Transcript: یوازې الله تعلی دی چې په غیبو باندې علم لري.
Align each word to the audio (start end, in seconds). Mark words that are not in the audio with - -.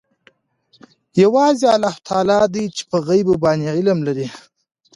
یوازې 1.23 1.65
الله 1.75 1.95
تعلی 2.07 2.41
دی 2.53 2.65
چې 2.75 2.83
په 2.89 2.97
غیبو 3.07 3.33
باندې 3.43 3.73
علم 3.75 3.99
لري. 4.07 4.27